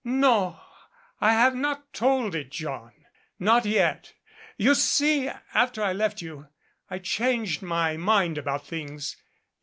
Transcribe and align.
No, 0.03 0.59
I 1.19 1.33
have 1.33 1.53
not 1.53 1.93
told 1.93 2.33
it, 2.33 2.49
John, 2.49 2.91
not 3.37 3.67
yet. 3.67 4.13
You 4.57 4.73
see, 4.73 5.29
after 5.53 5.83
I 5.83 5.93
left 5.93 6.23
you, 6.23 6.47
I 6.89 6.97
changed 6.97 7.61
my 7.61 7.97
mind 7.97 8.39
about 8.39 8.65
things. 8.65 9.15